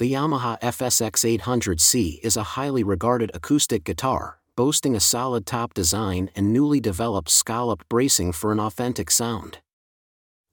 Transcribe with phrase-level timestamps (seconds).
[0.00, 6.30] The Yamaha FSX 800C is a highly regarded acoustic guitar, boasting a solid top design
[6.34, 9.58] and newly developed scalloped bracing for an authentic sound.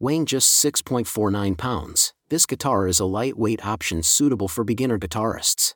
[0.02, 5.76] Weighing just 6.49 pounds, this guitar is a lightweight option suitable for beginner guitarists.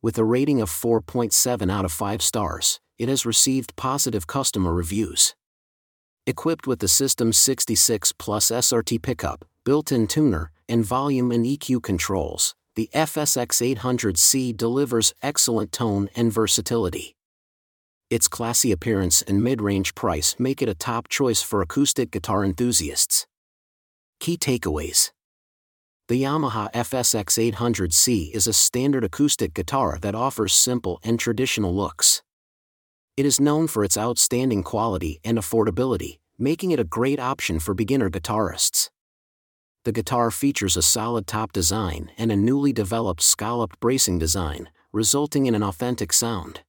[0.00, 5.34] With a rating of 4.7 out of 5 stars, it has received positive customer reviews.
[6.26, 12.54] Equipped with the System 66 Plus SRT pickup, built-in tuner, and volume and EQ controls,
[12.80, 17.14] the FSX 800C delivers excellent tone and versatility.
[18.08, 23.26] Its classy appearance and mid-range price make it a top choice for acoustic guitar enthusiasts.
[24.18, 25.10] Key takeaways
[26.08, 32.22] The Yamaha FSX 800C is a standard acoustic guitar that offers simple and traditional looks.
[33.14, 37.74] It is known for its outstanding quality and affordability, making it a great option for
[37.74, 38.88] beginner guitarists.
[39.84, 45.46] The guitar features a solid top design and a newly developed scalloped bracing design, resulting
[45.46, 46.60] in an authentic sound.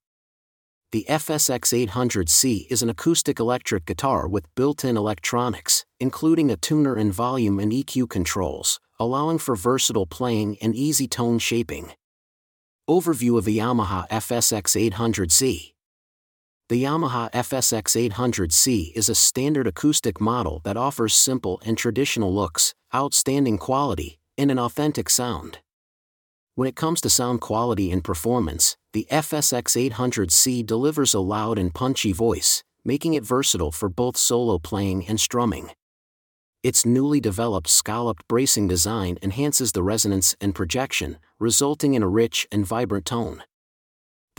[0.93, 7.13] The FSX 800C is an acoustic electric guitar with built-in electronics, including a tuner and
[7.13, 11.91] volume and EQ controls, allowing for versatile playing and easy tone shaping.
[12.89, 15.70] Overview of the Yamaha FSX 800C
[16.71, 22.73] The Yamaha FSX 800C is a standard acoustic model that offers simple and traditional looks,
[22.95, 25.59] outstanding quality, and an authentic sound.
[26.55, 31.73] When it comes to sound quality and performance, the FSX 800C delivers a loud and
[31.73, 35.71] punchy voice, making it versatile for both solo playing and strumming.
[36.63, 42.47] Its newly developed scalloped bracing design enhances the resonance and projection, resulting in a rich
[42.49, 43.43] and vibrant tone.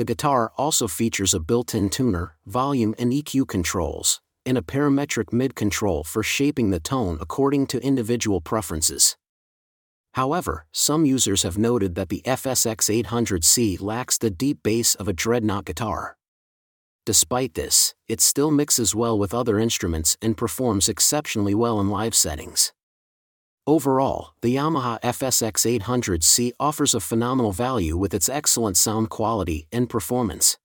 [0.02, 5.54] The guitar also features a built-in tuner, volume and EQ controls, and a parametric mid
[5.54, 9.16] control for shaping the tone according to individual preferences.
[10.14, 15.12] However, some users have noted that the FSX 800C lacks the deep bass of a
[15.12, 16.16] dreadnought guitar.
[17.06, 22.16] Despite this, it still mixes well with other instruments and performs exceptionally well in live
[22.16, 22.72] settings.
[23.66, 29.88] Overall, the Yamaha FSX 800C offers a phenomenal value with its excellent sound quality and
[29.88, 30.58] performance.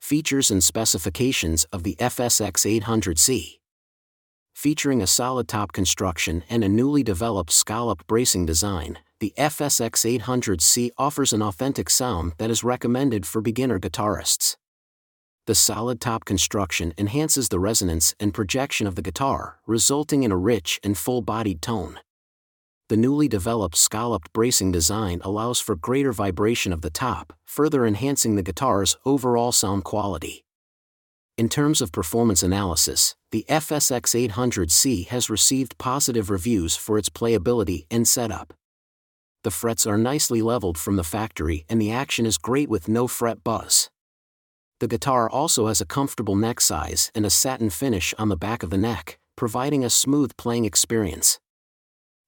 [0.00, 3.60] Features and specifications of the FSX 800C
[4.62, 10.90] featuring a solid top construction and a newly developed scallop bracing design, the FSX 800C
[10.96, 14.56] offers an authentic sound that is recommended for beginner guitarists.
[15.46, 20.36] The solid top construction enhances the resonance and projection of the guitar, resulting in a
[20.36, 21.98] rich and full bodied tone.
[22.88, 28.36] The newly developed scalloped bracing design allows for greater vibration of the top, further enhancing
[28.36, 30.44] the guitar's overall sound quality.
[31.36, 37.86] In terms of performance analysis, the FSX 800C has received positive reviews for its playability
[37.90, 38.54] and setup.
[39.42, 43.08] The frets are nicely leveled from the factory and the action is great with no
[43.08, 43.90] fret buzz.
[44.82, 48.64] The guitar also has a comfortable neck size and a satin finish on the back
[48.64, 51.38] of the neck, providing a smooth playing experience.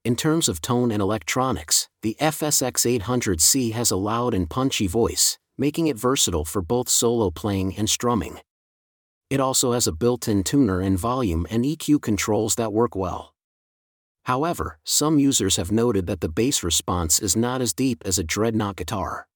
[0.04, 5.36] In terms of tone and electronics, the FSX 800C has a loud and punchy voice,
[5.58, 8.38] making it versatile for both solo playing and strumming.
[9.30, 13.34] It also has a built-in tuner and volume and EQ controls that work well.
[14.26, 18.22] However, some users have noted that the bass response is not as deep as a
[18.22, 19.26] dreadnought guitar.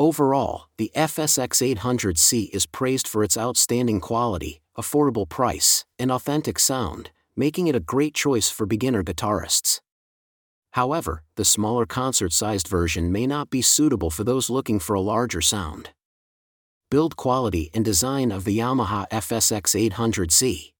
[0.00, 7.10] Overall, the FSX 800C is praised for its outstanding quality, affordable price, and authentic sound,
[7.34, 9.80] making it a great choice for beginner guitarists.
[10.72, 15.00] However, the smaller concert sized version may not be suitable for those looking for a
[15.00, 15.90] larger sound
[16.90, 20.72] build quality and design of the Yamaha FSX 800C.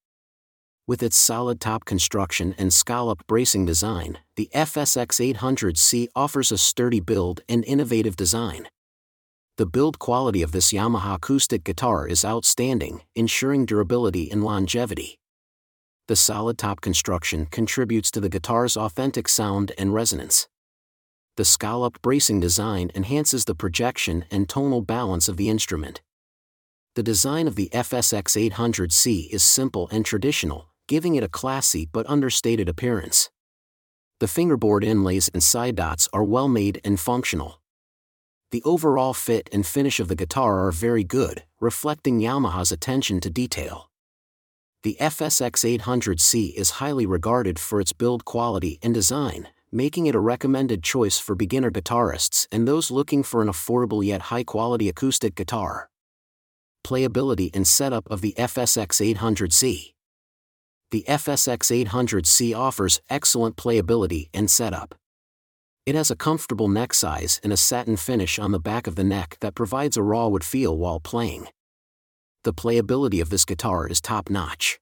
[0.87, 7.01] With its solid top construction and scallop bracing design, the FSX 800C offers a sturdy
[7.01, 8.69] build and innovative design.
[9.59, 15.19] The build quality of this Yamaha acoustic guitar is outstanding, ensuring durability and longevity.
[16.07, 20.49] The solid top construction contributes to the guitar's authentic sound and resonance
[21.39, 26.03] the scallop bracing design enhances the projection and tonal balance of the instrument.
[26.97, 32.11] The design of the FSX 800C is simple and traditional, giving it a classy but
[32.11, 33.31] understated appearance.
[34.19, 37.58] The fingerboard inlays and side dots are well made and functional.
[38.51, 43.29] The overall fit and finish of the guitar are very good, reflecting Yamaha's attention to
[43.29, 43.91] detail.
[44.85, 50.21] The FSX 800C is highly regarded for its build quality and design, making it a
[50.21, 55.35] recommended choice for beginner guitarists and those looking for an affordable yet high quality acoustic
[55.35, 55.91] guitar.
[56.83, 59.93] Playability and setup of the FSX 800C.
[60.91, 64.95] The FSX 800C offers excellent playability and setup.
[65.89, 69.03] It has a comfortable neck size and a satin finish on the back of the
[69.03, 71.49] neck that provides a raw wood feel while playing.
[72.45, 74.79] The playability of this guitar is top notch.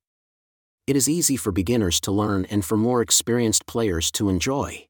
[0.88, 4.88] It is easy for beginners to learn and for more experienced players to enjoy.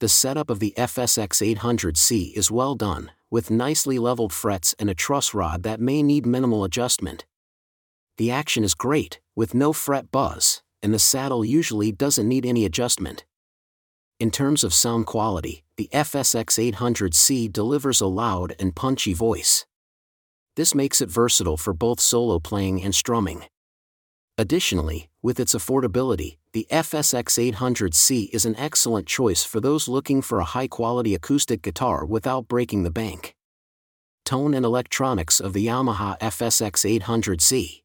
[0.00, 4.94] The setup of the FSX 800C is well done, with nicely leveled frets and a
[4.94, 7.24] truss rod that may need minimal adjustment.
[8.16, 12.64] The action is great, with no fret buzz, and the saddle usually doesn't need any
[12.64, 13.24] adjustment.
[14.20, 19.64] In terms of sound quality, the FSX 800C delivers a loud and punchy voice.
[20.56, 23.44] This makes it versatile for both solo playing and strumming.
[24.36, 30.38] Additionally, with its affordability, the FSX 800C is an excellent choice for those looking for
[30.38, 33.34] a high quality acoustic guitar without breaking the bank.
[34.26, 37.80] Tone and electronics of the Yamaha FSX 800C.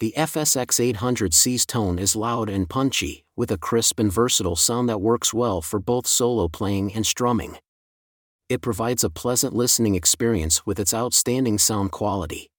[0.00, 5.00] The FSX 800C's tone is loud and punchy, with a crisp and versatile sound that
[5.00, 7.56] works well for both solo playing and strumming.
[8.50, 12.50] It provides a pleasant listening experience with its outstanding sound quality.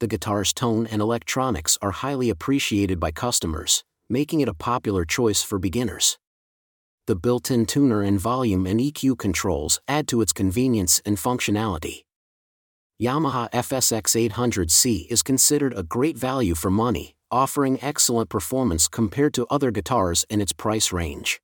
[0.00, 5.42] The guitar's tone and electronics are highly appreciated by customers, making it a popular choice
[5.42, 6.18] for beginners.
[7.06, 12.02] The built in tuner and volume and EQ controls add to its convenience and functionality.
[13.00, 19.46] Yamaha FSX 800C is considered a great value for money, offering excellent performance compared to
[19.50, 21.40] other guitars in its price range.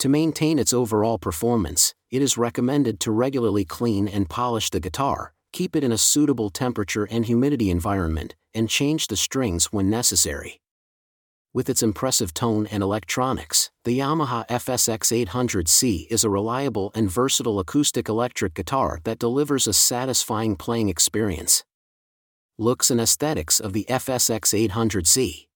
[0.00, 5.32] To maintain its overall performance, it is recommended to regularly clean and polish the guitar,
[5.52, 10.60] keep it in a suitable temperature and humidity environment, and change the strings when necessary.
[11.54, 17.58] With its impressive tone and electronics, the Yamaha FSX 800C is a reliable and versatile
[17.58, 21.64] acoustic electric guitar that delivers a satisfying playing experience.
[22.60, 25.46] Looks and aesthetics of the FSX 800C.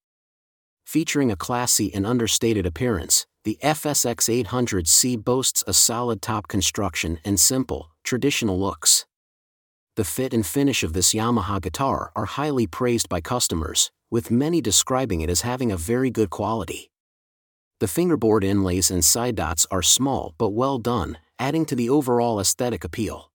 [0.86, 7.40] Featuring a classy and understated appearance, the FSX 800C boasts a solid top construction and
[7.40, 9.04] simple, traditional looks.
[9.96, 14.60] The fit and finish of this Yamaha guitar are highly praised by customers, with many
[14.60, 16.92] describing it as having a very good quality.
[17.80, 22.38] The fingerboard inlays and side dots are small but well done, adding to the overall
[22.38, 23.31] aesthetic appeal.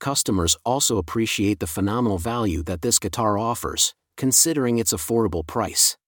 [0.00, 5.98] Customers also appreciate the phenomenal value that this guitar offers, considering its affordable price.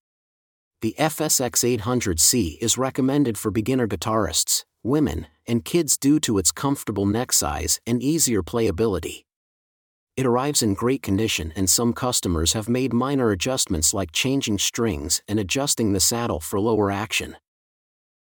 [0.80, 7.06] The FSX 800C is recommended for beginner guitarists, women, and kids due to its comfortable
[7.06, 9.24] neck size and easier playability.
[10.16, 15.22] It arrives in great condition and some customers have made minor adjustments like changing strings
[15.28, 17.36] and adjusting the saddle for lower action.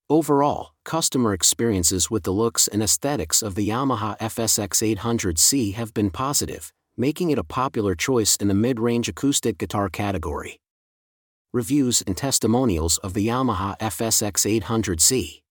[0.09, 6.09] Overall, customer experiences with the looks and aesthetics of the Yamaha FSX 800C have been
[6.09, 10.59] positive, making it a popular choice in the mid-range acoustic guitar category.
[11.53, 15.43] Reviews and testimonials of the Yamaha FSX 800C.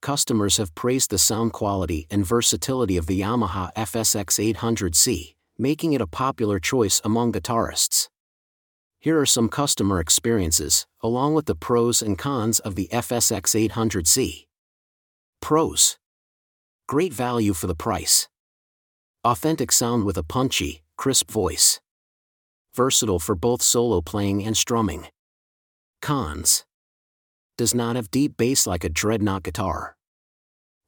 [0.00, 6.00] Customers have praised the sound quality and versatility of the Yamaha FSX 800C, making it
[6.00, 8.08] a popular choice among guitarists.
[9.00, 14.45] Here are some customer experiences, along with the pros and cons of the FSX 800C.
[15.40, 15.98] Pros
[16.88, 18.28] Great value for the price.
[19.24, 21.80] Authentic sound with a punchy, crisp voice.
[22.74, 25.06] Versatile for both solo playing and strumming.
[26.02, 26.64] Cons
[27.56, 29.96] Does not have deep bass like a dreadnought guitar.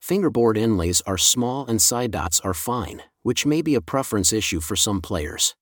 [0.01, 4.61] Fingerboard inlays are small and side dots are fine, which may be a preference issue
[4.61, 5.55] for some players.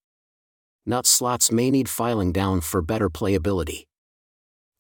[0.85, 3.87] Nut slots may need filing down for better playability.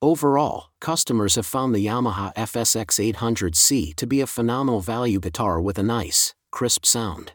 [0.02, 5.78] Overall, customers have found the Yamaha FSX 800C to be a phenomenal value guitar with
[5.78, 7.32] a nice, crisp sound.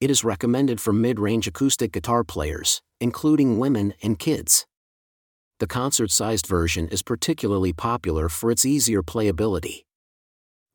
[0.00, 4.66] It is recommended for mid range acoustic guitar players, including women and kids.
[5.60, 9.84] The concert sized version is particularly popular for its easier playability.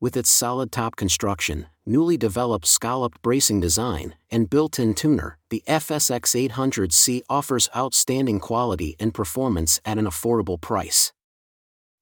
[0.00, 6.50] With its solid top construction, newly developed scalloped bracing design, and built-in tuner, the FSX
[6.50, 11.12] 800C offers outstanding quality and performance at an affordable price.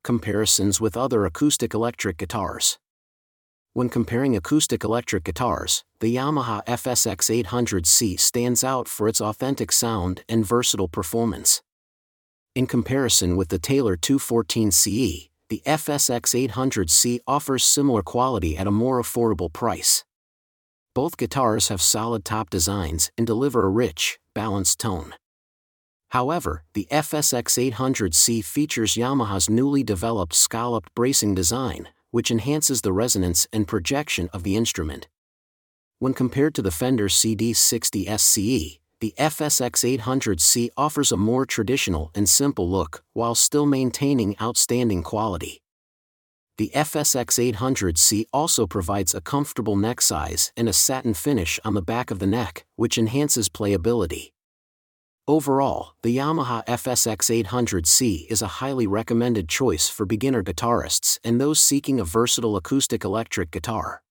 [0.02, 2.78] Comparisons with other acoustic electric guitars.
[3.74, 10.22] When comparing acoustic electric guitars, the Yamaha FSX 800C stands out for its authentic sound
[10.28, 11.60] and versatile performance.
[12.54, 19.00] In comparison with the Taylor 214CE, the FSX 800C offers similar quality at a more
[19.00, 20.04] affordable price.
[20.96, 25.14] Both guitars have solid top designs and deliver a rich, balanced tone.
[26.08, 33.46] However, the FSX 800C features Yamaha's newly developed scalloped bracing design, which enhances the resonance
[33.52, 35.06] and projection of the instrument.
[36.00, 42.28] When compared to the Fender CD60 SCE, the FSX 800C offers a more traditional and
[42.28, 45.60] simple look while still maintaining outstanding quality.
[46.56, 51.82] The FSX 800C also provides a comfortable neck size and a satin finish on the
[51.82, 54.30] back of the neck, which enhances playability.
[55.26, 61.58] Overall, the Yamaha FSX 800C is a highly recommended choice for beginner guitarists and those
[61.58, 64.02] seeking a versatile acoustic electric guitar.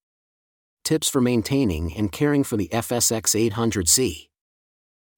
[0.83, 4.27] Tips for maintaining and caring for the FSX 800C.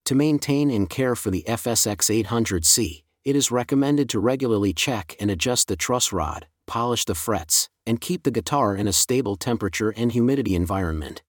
[0.05, 5.31] To maintain and care for the FSX 800C, it is recommended to regularly check and
[5.31, 9.89] adjust the truss rod, polish the frets, and keep the guitar in a stable temperature
[9.97, 11.23] and humidity environment.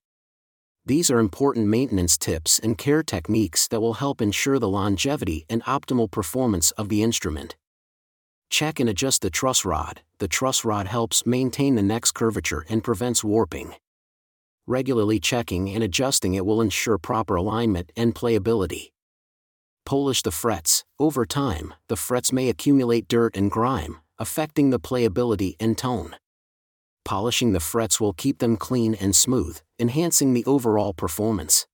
[0.85, 5.65] These are important maintenance tips and care techniques that will help ensure the longevity and
[5.65, 7.57] optimal performance of the instrument.
[8.51, 10.03] Check and adjust the truss rod.
[10.19, 13.75] The truss rod helps maintain the neck's curvature and prevents warping.
[14.67, 18.91] Regularly checking and adjusting it will ensure proper alignment and playability.
[19.85, 20.85] Polish the frets.
[20.99, 26.17] Over time, the frets may accumulate dirt and grime, affecting the playability and tone
[27.07, 31.67] polishing the frets will keep them clean and smooth, enhancing the overall performance.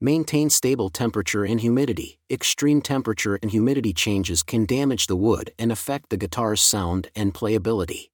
[0.00, 2.20] Maintain stable temperature and humidity.
[2.30, 7.34] Extreme temperature and humidity changes can damage the wood and affect the guitar's sound and
[7.34, 8.10] playability.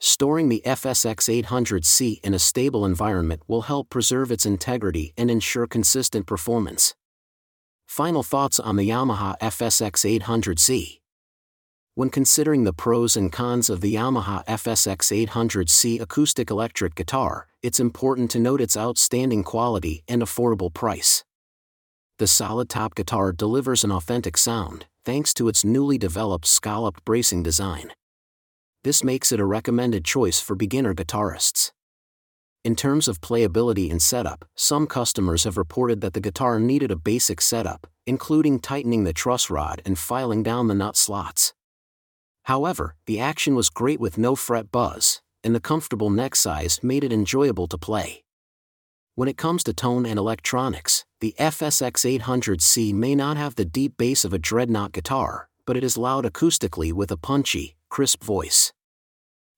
[0.00, 5.66] Storing the FSX 800C in a stable environment will help preserve its integrity and ensure
[5.66, 6.94] consistent performance.
[7.86, 10.98] Final thoughts on the Yamaha FSX 800C
[11.96, 17.78] when considering the pros and cons of the Yamaha FSX 800C acoustic electric guitar, it's
[17.78, 21.22] important to note its outstanding quality and affordable price.
[22.18, 27.44] The solid top guitar delivers an authentic sound, thanks to its newly developed scalloped bracing
[27.44, 27.92] design.
[28.84, 31.72] This makes it a recommended choice for beginner guitarists.
[32.64, 36.96] In terms of playability and setup, some customers have reported that the guitar needed a
[36.96, 41.54] basic setup, including tightening the truss rod and filing down the nut slots.
[42.42, 47.04] However, the action was great with no fret buzz, and the comfortable neck size made
[47.04, 48.22] it enjoyable to play.
[49.14, 53.96] When it comes to tone and electronics, the FSX 800C may not have the deep
[53.96, 58.72] bass of a dreadnought guitar, but it is loud acoustically with a punchy, crisp voice.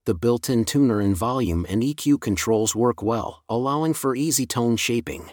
[0.04, 4.76] The built in tuner and volume and EQ controls work well, allowing for easy tone
[4.76, 5.30] shaping.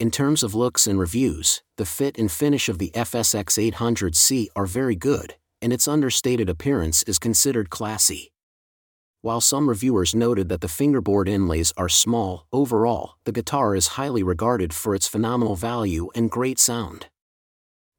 [0.00, 4.66] In terms of looks and reviews, the fit and finish of the FSX 800C are
[4.66, 8.32] very good, and its understated appearance is considered classy.
[9.22, 14.24] While some reviewers noted that the fingerboard inlays are small, overall, the guitar is highly
[14.24, 17.06] regarded for its phenomenal value and great sound.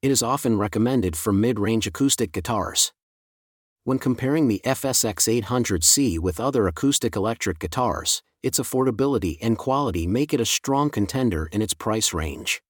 [0.02, 2.92] It is often recommended for mid range acoustic guitars.
[3.84, 10.36] When comparing the FSX 800C with other acoustic electric guitars, its affordability and quality make
[10.36, 12.62] it a strong contender in its price range.